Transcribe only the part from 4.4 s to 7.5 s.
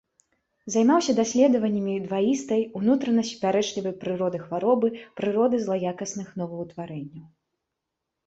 хваробы, прыроды злаякасных новаўтварэнняў.